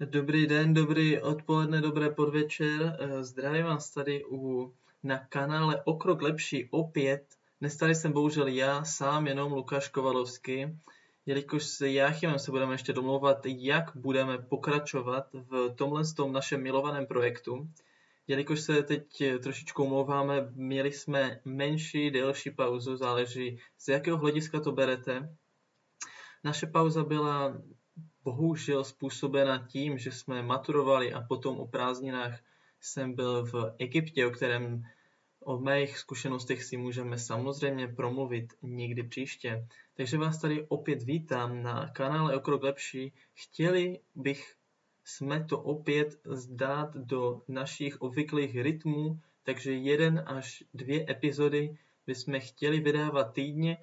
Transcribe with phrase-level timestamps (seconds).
[0.00, 2.96] Dobrý den, dobrý odpoledne, dobré podvečer.
[3.00, 7.24] Eh, zdravím vás tady u, na kanále O krok lepší opět.
[7.60, 10.78] Dnes tady jsem bohužel já sám, jenom Lukáš Kovalovský,
[11.26, 17.06] jelikož s Jáchymem se budeme ještě domlouvat, jak budeme pokračovat v tomhle tom našem milovaném
[17.06, 17.68] projektu.
[18.26, 24.72] Jelikož se teď trošičku omlouváme, měli jsme menší, delší pauzu, záleží z jakého hlediska to
[24.72, 25.36] berete.
[26.44, 27.54] Naše pauza byla
[28.24, 32.40] bohužel způsobena tím, že jsme maturovali a potom o prázdninách
[32.80, 34.82] jsem byl v Egyptě, o kterém
[35.44, 39.68] o mých zkušenostech si můžeme samozřejmě promluvit někdy příště.
[39.94, 43.12] Takže vás tady opět vítám na kanále O krok lepší.
[43.34, 44.54] Chtěli bych
[45.04, 52.80] jsme to opět zdát do našich obvyklých rytmů, takže jeden až dvě epizody bychom chtěli
[52.80, 53.78] vydávat týdně,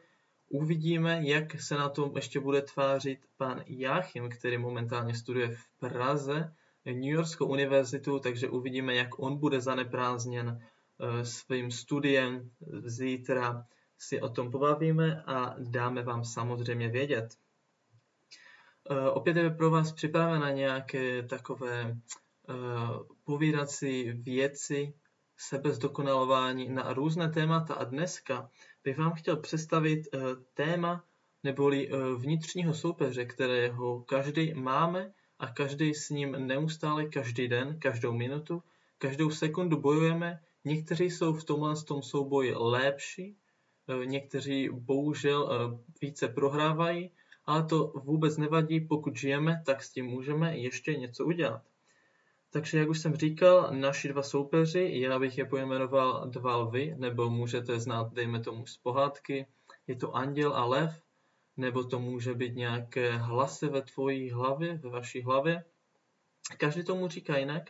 [0.53, 6.53] Uvidíme, jak se na tom ještě bude tvářit pan Jáchym, který momentálně studuje v Praze,
[6.85, 12.51] New Yorkskou univerzitu, takže uvidíme, jak on bude zaneprázdněn eh, svým studiem.
[12.83, 13.65] Zítra
[13.97, 17.35] si o tom pobavíme a dáme vám samozřejmě vědět.
[18.91, 22.53] Eh, opět je pro vás připravena nějaké takové eh,
[23.23, 24.93] povídací věci,
[25.47, 28.49] sebezdokonalování na různé témata a dneska
[28.83, 30.19] bych vám chtěl představit eh,
[30.53, 31.03] téma
[31.43, 38.13] neboli eh, vnitřního soupeře, kterého každý máme a každý s ním neustále, každý den, každou
[38.13, 38.63] minutu,
[38.97, 40.39] každou sekundu bojujeme.
[40.65, 43.35] Někteří jsou v tomhle tom souboji lepší,
[43.87, 45.49] eh, někteří bohužel
[46.01, 47.11] více prohrávají,
[47.45, 51.70] ale to vůbec nevadí, pokud žijeme, tak s tím můžeme ještě něco udělat.
[52.53, 57.29] Takže jak už jsem říkal, naši dva soupeři, já bych je pojmenoval dva lvy, nebo
[57.29, 59.47] můžete znát, dejme tomu, z pohádky.
[59.87, 61.01] Je to anděl a lev,
[61.57, 65.63] nebo to může být nějaké hlasy ve tvojí hlavě, ve vaší hlavě.
[66.57, 67.63] Každý tomu říká jinak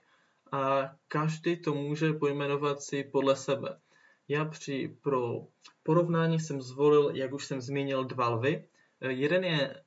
[0.52, 3.80] a každý to může pojmenovat si podle sebe.
[4.28, 5.48] Já při pro
[5.84, 8.66] porovnání jsem zvolil, jak už jsem zmínil, dva lvy.
[9.02, 9.82] Jeden je e,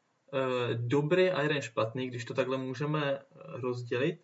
[0.74, 4.20] dobrý a jeden špatný, když to takhle můžeme rozdělit.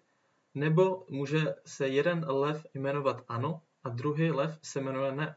[0.54, 5.36] Nebo může se jeden lev jmenovat ano a druhý lev se jmenuje ne.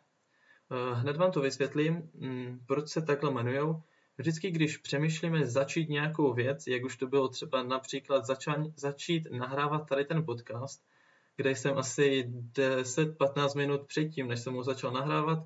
[0.71, 3.75] Eh, hned vám to vysvětlím, mm, proč se takhle jmenují.
[4.17, 8.25] Vždycky, když přemýšlíme začít nějakou věc, jak už to bylo třeba například
[8.75, 10.83] začít nahrávat tady ten podcast,
[11.35, 15.39] kde jsem asi 10-15 minut předtím, než jsem ho začal nahrávat,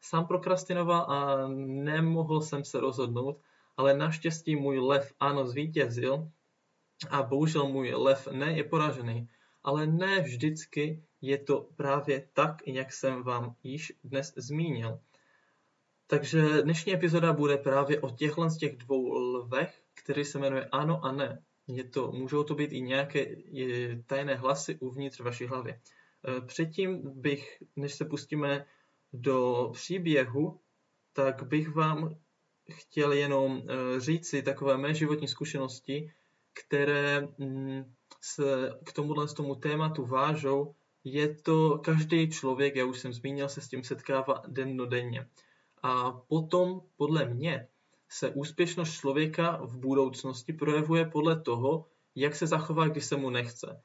[0.00, 3.40] sám prokrastinoval a nemohl jsem se rozhodnout,
[3.76, 6.28] ale naštěstí můj lev ano zvítězil
[7.10, 9.28] a bohužel můj lev ne je poražený,
[9.64, 14.98] ale ne vždycky je to právě tak, jak jsem vám již dnes zmínil.
[16.06, 21.04] Takže dnešní epizoda bude právě o těchhle z těch dvou lvech, který se jmenuje ano
[21.04, 21.42] a ne.
[21.66, 23.36] Je to, můžou to být i nějaké
[24.06, 25.70] tajné hlasy uvnitř vaší hlavy.
[25.70, 25.80] E,
[26.40, 28.66] předtím bych, než se pustíme
[29.12, 30.60] do příběhu,
[31.12, 32.16] tak bych vám
[32.70, 36.12] chtěl jenom e, říct si takové mé životní zkušenosti,
[36.54, 37.84] které mm,
[38.20, 43.60] se k tomuhle tomu tématu vážou, je to každý člověk, já už jsem zmínil, se
[43.60, 45.28] s tím setkává dennodenně.
[45.82, 47.68] A potom, podle mě,
[48.08, 53.82] se úspěšnost člověka v budoucnosti projevuje podle toho, jak se zachová, když se mu nechce.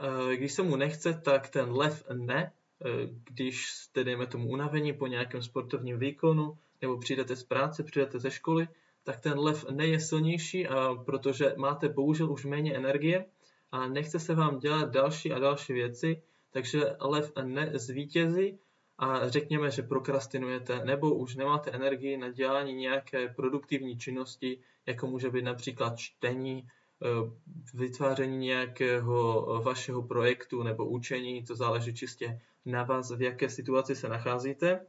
[0.00, 2.52] Eh, když se mu nechce, tak ten lev ne,
[2.84, 2.88] eh,
[3.30, 8.30] když jste, dejme tomu, unavení po nějakém sportovním výkonu, nebo přijdete z práce, přijdete ze
[8.30, 8.68] školy,
[9.06, 13.24] tak ten lev neje silnější, a protože máte bohužel už méně energie
[13.72, 18.58] a nechce se vám dělat další a další věci, takže lev nezvítězí
[18.98, 25.30] a řekněme, že prokrastinujete nebo už nemáte energii na dělání nějaké produktivní činnosti, jako může
[25.30, 26.66] být například čtení,
[27.02, 27.06] eh,
[27.74, 34.08] vytváření nějakého vašeho projektu nebo učení, to záleží čistě na vás, v jaké situaci se
[34.08, 34.86] nacházíte.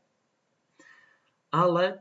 [1.51, 1.99] Ale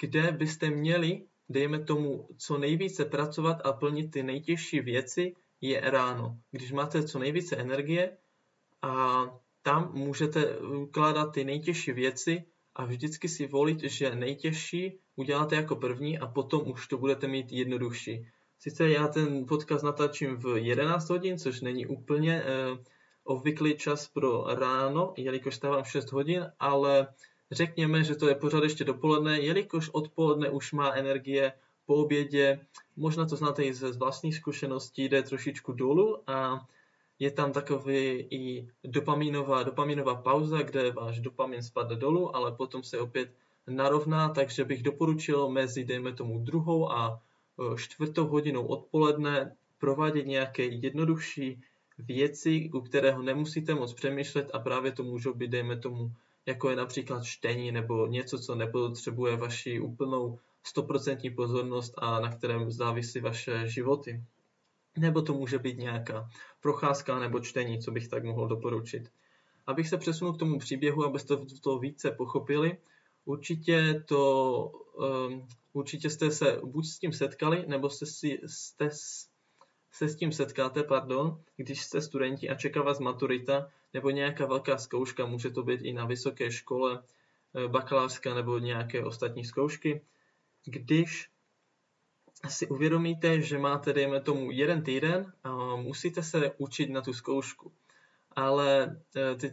[0.00, 6.38] kde byste měli, dejme tomu, co nejvíce pracovat a plnit ty nejtěžší věci, je ráno,
[6.50, 8.16] když máte co nejvíce energie
[8.82, 9.24] a
[9.62, 12.44] tam můžete ukládat ty nejtěžší věci
[12.74, 17.52] a vždycky si volit, že nejtěžší uděláte jako první a potom už to budete mít
[17.52, 18.28] jednodušší.
[18.58, 22.78] Sice já ten podcast natáčím v 11 hodin, což není úplně eh,
[23.24, 27.06] obvyklý čas pro ráno, jelikož stávám 6 hodin, ale
[27.52, 31.52] Řekněme, že to je pořád ještě dopoledne, jelikož odpoledne už má energie
[31.86, 32.60] po obědě,
[32.96, 36.66] možná to znáte i ze vlastních zkušeností, jde trošičku dolů a
[37.18, 43.00] je tam takový i dopaminová, dopaminová pauza, kde váš dopamin spadne dolů, ale potom se
[43.00, 43.30] opět
[43.66, 47.20] narovná, takže bych doporučil mezi, dejme tomu, druhou a
[47.72, 51.60] e, čtvrtou hodinou odpoledne provádět nějaké jednodušší
[51.98, 56.12] věci, u kterého nemusíte moc přemýšlet a právě to můžou být, dejme tomu,
[56.46, 60.38] jako je například čtení nebo něco, co nepotřebuje vaši úplnou
[60.76, 64.24] 100% pozornost a na kterém závisí vaše životy.
[64.98, 66.28] Nebo to může být nějaká
[66.60, 69.10] procházka nebo čtení, co bych tak mohl doporučit.
[69.66, 72.78] Abych se přesunul k tomu příběhu, abyste to více pochopili,
[73.24, 74.66] určitě, to,
[75.28, 78.90] um, určitě jste se buď s tím setkali, nebo jste, si, jste
[79.94, 84.78] se s tím setkáte, pardon, když jste studenti a čeká vás maturita nebo nějaká velká
[84.78, 87.02] zkouška, může to být i na vysoké škole,
[87.54, 90.00] eh, bakalářská nebo nějaké ostatní zkoušky,
[90.64, 91.30] když
[92.48, 97.72] si uvědomíte, že máte, dejme tomu, jeden týden a musíte se učit na tu zkoušku.
[98.36, 99.52] Ale eh, teď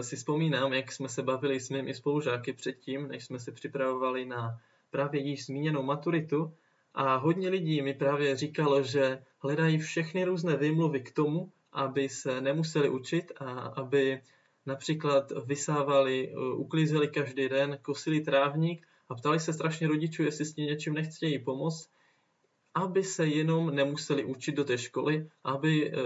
[0.00, 4.60] si vzpomínám, jak jsme se bavili s mými spolužáky předtím, než jsme se připravovali na
[4.90, 6.54] právě již zmíněnou maturitu.
[6.94, 12.40] A hodně lidí mi právě říkalo, že hledají všechny různé výmluvy k tomu, aby se
[12.40, 14.20] nemuseli učit a aby
[14.66, 20.54] například vysávali, eh, uklízeli každý den, kosili trávník a ptali se strašně rodičů, jestli s
[20.54, 21.90] tím něčím nechtějí pomoct,
[22.74, 25.96] aby se jenom nemuseli učit do té školy, aby eh,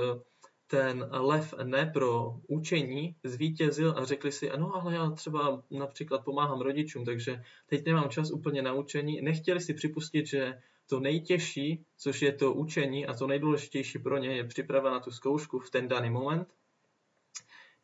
[0.66, 6.60] ten lev ne pro učení zvítězil a řekli si, ano, ale já třeba například pomáhám
[6.60, 9.20] rodičům, takže teď nemám čas úplně na učení.
[9.22, 14.36] Nechtěli si připustit, že to nejtěžší, což je to učení a to nejdůležitější pro ně
[14.36, 16.48] je připrava na tu zkoušku v ten daný moment,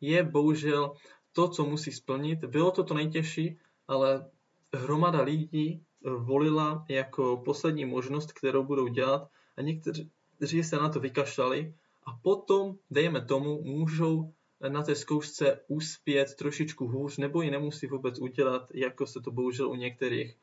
[0.01, 0.95] je bohužel
[1.33, 2.39] to, co musí splnit.
[2.45, 4.29] Bylo to to nejtěžší, ale
[4.73, 5.83] hromada lidí
[6.17, 11.73] volila jako poslední možnost, kterou budou dělat a někteří se na to vykašlali
[12.05, 14.33] a potom, dejme tomu, můžou
[14.69, 19.69] na té zkoušce uspět trošičku hůř nebo ji nemusí vůbec udělat, jako se to bohužel
[19.69, 20.37] u některých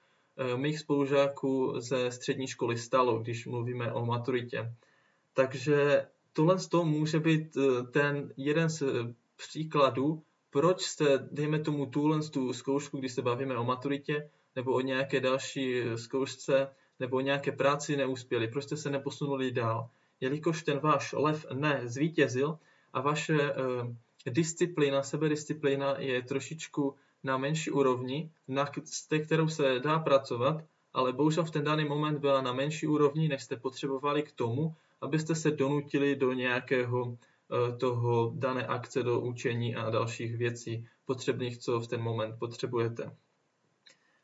[0.57, 4.75] mých spolužáků ze střední školy stalo, když mluvíme o maturitě.
[5.35, 8.83] Takže tohle toho může být eh, ten jeden z
[9.37, 14.81] příkladů, proč jste, dejme tomu, tuhle tu zkoušku, když se bavíme o maturitě, nebo o
[14.81, 16.69] nějaké další zkoušce,
[17.01, 19.91] nebo o nějaké práci neuspěli, proč jste se neposunuli dál.
[20.21, 22.59] Jelikož ten váš lev nezvítězil
[22.93, 23.95] a vaše uh,
[24.27, 26.95] disciplína, sebedisciplína je trošičku
[27.25, 28.71] na menší úrovni, na
[29.25, 33.43] kterou se dá pracovat, ale bohužel v ten daný moment byla na menší úrovni, než
[33.43, 39.77] jste potřebovali k tomu, abyste se donutili do nějakého eh, toho dané akce, do učení
[39.77, 43.17] a dalších věcí potřebných, co v ten moment potřebujete.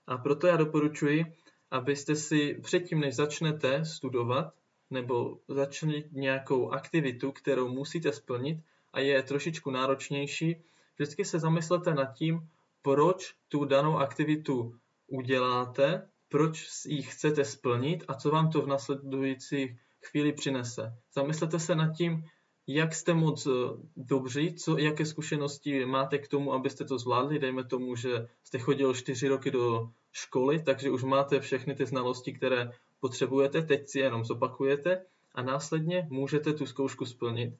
[0.07, 1.25] A proto já doporučuji,
[1.71, 4.55] abyste si předtím, než začnete studovat,
[4.91, 8.59] nebo začnete nějakou aktivitu, kterou musíte splnit
[8.93, 10.57] a je trošičku náročnější,
[10.95, 12.49] vždycky se zamyslete nad tím,
[12.87, 14.75] proč tu danou aktivitu
[15.07, 20.95] uděláte, proč ji chcete splnit a co vám to v nasledující chvíli přinese.
[21.15, 22.25] Zamyslete se nad tím,
[22.67, 23.51] jak jste moc eh,
[23.97, 27.39] dobří, co, jaké zkušenosti máte k tomu, abyste to zvládli.
[27.39, 32.33] Dejme tomu, že jste chodil čtyři roky do školy, takže už máte všechny ty znalosti,
[32.33, 35.05] které potřebujete, teď si jenom zopakujete
[35.35, 37.55] a následně můžete tu zkoušku splnit.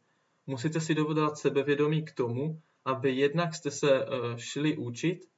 [0.47, 5.29] Musíte si dovodat sebevědomí k tomu, aby jednak jste se eh, šli učit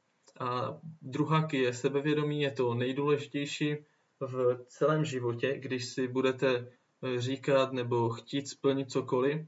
[0.40, 3.76] a druhá je sebevědomí, je to nejdůležitější
[4.20, 9.46] v celém životě, když si budete eh, říkat nebo chtít splnit cokoliv,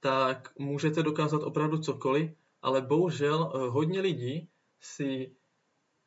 [0.00, 2.30] tak můžete dokázat opravdu cokoliv,
[2.62, 4.48] ale bohužel eh, hodně lidí
[4.80, 5.32] si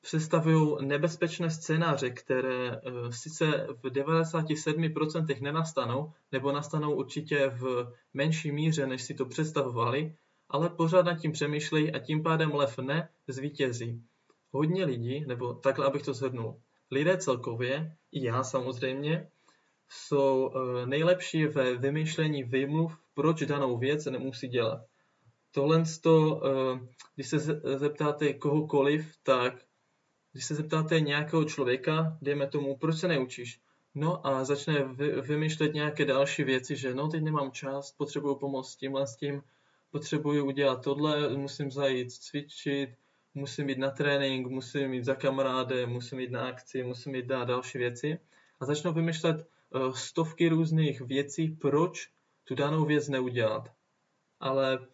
[0.01, 9.03] představují nebezpečné scénáře, které sice v 97% nenastanou, nebo nastanou určitě v menší míře, než
[9.03, 10.15] si to představovali,
[10.51, 14.03] ale pořád nad tím přemýšlejí a tím pádem lev ne zvítězí.
[14.51, 16.60] Hodně lidí, nebo takhle abych to zhrnul,
[16.91, 19.27] lidé celkově, i já samozřejmě,
[19.89, 24.86] jsou eh, nejlepší ve vymýšlení výmluv, proč danou věc nemusí dělat.
[25.51, 26.79] Tohle, eh,
[27.15, 27.39] když se
[27.77, 29.53] zeptáte kohokoliv, tak
[30.31, 33.60] když se zeptáte nějakého člověka, dejme tomu, proč se neučíš?
[33.96, 34.84] No a začne
[35.22, 39.41] vymýšlet nějaké další věci, že no teď nemám čas, potřebuju pomoct s tímhle s tím,
[39.91, 42.89] potřebuji udělat tohle, musím zajít cvičit,
[43.33, 47.45] musím jít na trénink, musím jít za kamarádem, musím jít na akci, musím jít na
[47.45, 48.19] další věci
[48.60, 52.10] a začnu vymýšlet uh, stovky různých věcí, proč
[52.43, 53.71] tu danou věc neudělat.
[54.39, 54.88] Ale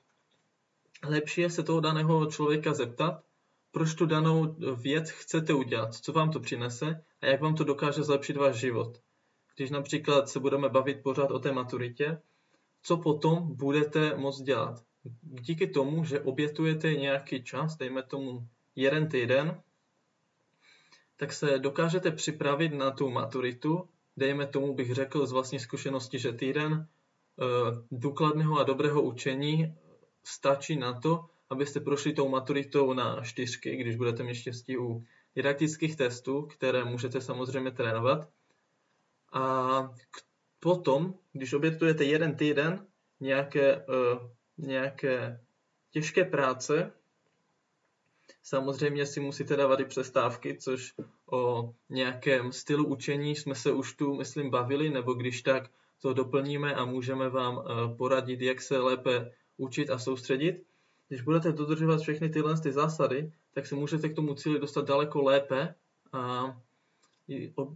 [1.03, 3.23] lepší je se toho daného člověka zeptat,
[3.71, 8.03] proč tu danou věc chcete udělat, co vám to přinese a jak vám to dokáže
[8.03, 8.97] zlepšit váš život.
[9.55, 12.21] Když například se budeme bavit pořád o té maturitě,
[12.87, 14.83] co potom budete moct dělat
[15.21, 19.61] díky tomu, že obětujete nějaký čas, dejme tomu jeden týden,
[21.17, 26.33] tak se dokážete připravit na tu maturitu dejme tomu bych řekl z vlastní zkušenosti, že
[26.33, 26.87] týden
[27.91, 29.75] důkladného a dobrého učení
[30.23, 35.95] stačí na to, abyste prošli tou maturitou na čtyřky, když budete mít štěstí u didaktických
[35.95, 38.29] testů, které můžete samozřejmě trénovat.
[39.33, 39.43] A
[40.59, 42.87] potom, když obětujete jeden týden
[43.19, 45.39] nějaké, uh, nějaké
[45.91, 46.91] těžké práce,
[48.43, 50.93] samozřejmě si musíte dávat i přestávky, což
[51.31, 55.69] o nějakém stylu učení jsme se už tu, myslím, bavili, nebo když tak
[56.01, 60.63] to doplníme a můžeme vám uh, poradit, jak se lépe učit a soustředit.
[61.07, 65.21] Když budete dodržovat všechny tyhle ty zásady, tak se můžete k tomu cíli dostat daleko
[65.21, 65.75] lépe
[66.13, 66.55] a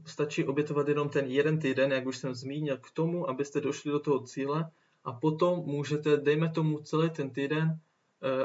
[0.05, 4.00] stačí obětovat jenom ten jeden týden, jak už jsem zmínil, k tomu, abyste došli do
[4.00, 4.72] toho cíle
[5.03, 7.79] a potom můžete, dejme tomu celý ten týden,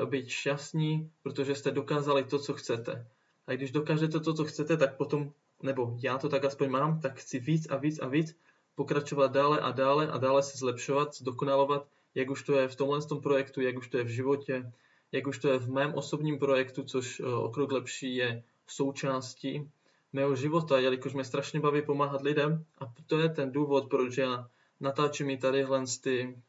[0.03, 3.07] eh, být šťastní, protože jste dokázali to, co chcete.
[3.47, 5.33] A když dokážete to, co chcete, tak potom,
[5.63, 8.37] nebo já to tak aspoň mám, tak chci víc a víc a víc,
[8.75, 13.03] pokračovat dále a dále a dále se zlepšovat, zdokonalovat, jak už to je v tomhle
[13.03, 14.73] tom projektu, jak už to je v životě,
[15.13, 19.71] jak už to je v mém osobním projektu, což eh, o krok lepší je součástí
[20.13, 22.65] mého života, jelikož mě strašně baví pomáhat lidem.
[22.79, 24.49] A to je ten důvod, proč já
[24.81, 25.67] natáčím i tady
[26.03, 26.43] ty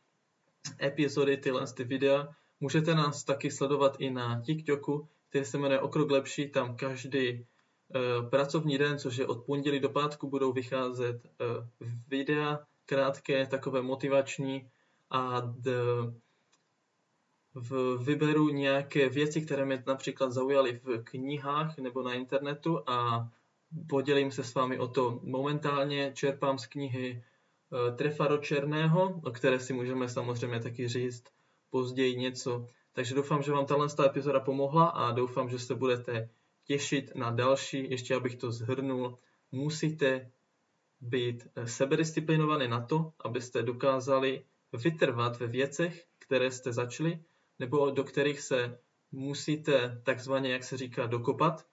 [0.81, 2.27] epizody, tyhle ty videa.
[2.59, 7.33] Můžete nás taky sledovat i na TikToku, který se jmenuje O krok lepší, tam každý
[7.39, 11.65] uh, pracovní den, což je od pondělí do pátku, budou vycházet uh,
[12.07, 14.69] videa krátké, takové motivační.
[15.09, 15.71] A d,
[17.55, 22.89] v, vyberu nějaké věci, které mě například zaujaly v knihách nebo na internetu.
[22.89, 23.27] A
[23.89, 25.19] podělím se s vámi o to.
[25.24, 31.24] Momentálně čerpám z knihy eh, Trefaro Černého, o které si můžeme samozřejmě taky říct
[31.69, 32.67] později něco.
[32.93, 36.29] Takže doufám, že vám tato epizoda pomohla a doufám, že se budete
[36.63, 37.91] těšit na další.
[37.91, 39.17] Ještě abych to zhrnul,
[39.51, 40.31] musíte
[41.01, 44.43] být eh, sebedisciplinovaný na to, abyste dokázali
[44.74, 47.24] vytrvat ve věcech, které jste začali,
[47.60, 48.79] nebo do kterých se
[49.12, 51.65] musíte takzvaně, jak se říká, dokopat.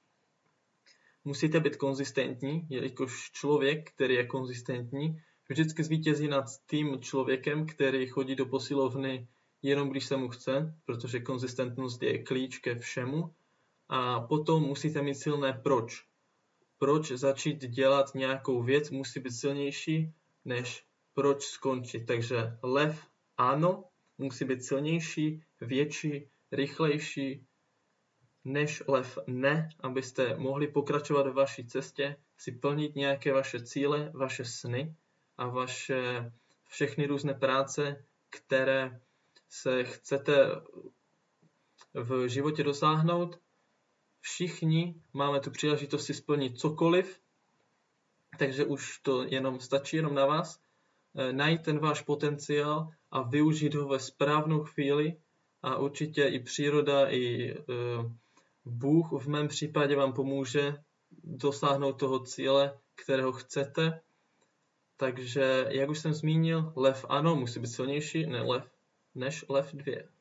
[1.24, 8.34] Musíte být konzistentní, jelikož člověk, který je konzistentní, vždycky zvítězí nad tím člověkem, který chodí
[8.34, 9.28] do posilovny
[9.64, 13.34] jenom když se mu chce, protože konzistentnost je klíč ke všemu.
[13.88, 16.04] A potom musíte mít silné proč.
[16.78, 20.12] Proč začít dělat nějakou věc musí být silnější,
[20.44, 22.06] než proč skončit.
[22.06, 23.84] Takže lev ano,
[24.18, 27.46] musí být silnější, větší, rychlejší
[28.44, 34.44] než lev ne, abyste mohli pokračovat v vaší cestě, si plnit nějaké vaše cíle, vaše
[34.44, 34.94] sny
[35.36, 36.32] a vaše
[36.68, 39.00] všechny různé práce, které
[39.48, 40.46] se chcete
[41.94, 43.38] v životě dosáhnout.
[44.20, 47.20] Všichni máme tu příležitost si splnit cokoliv,
[48.38, 50.60] takže už to jenom stačí jenom na vás.
[51.16, 55.16] Eh, najít ten váš potenciál a využít ho ve správnou chvíli
[55.62, 57.64] a určitě i příroda, i eh,
[58.64, 60.74] Bůh v mém případě vám pomůže
[61.24, 64.00] dosáhnout toho cíle, kterého chcete.
[64.96, 68.70] Takže, jak už jsem zmínil, lev ano, musí být silnější ne lev,
[69.14, 70.13] než lev 2.